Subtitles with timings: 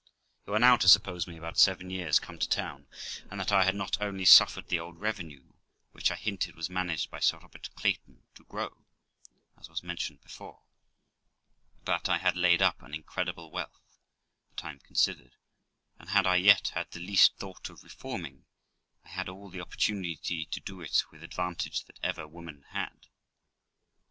[0.45, 2.19] THE LIFE OF ROXANA 30 1 You are now to suppose me about seven years
[2.19, 2.87] come to town,
[3.29, 5.53] and that I had not only suffered the old revenue,
[5.91, 8.81] which I hinted was managed by Sir Robert Clayton, to grow,
[9.59, 10.63] as was mentioned before,
[11.85, 13.99] but I had laid up an incredible wealth,
[14.49, 15.35] the time considered;
[15.99, 18.45] and, had I yet had the least thought of reforming,
[19.05, 23.05] I had all the opportunity to do it with advantage that ever woman had.